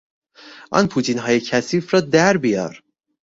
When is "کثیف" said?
1.39-1.93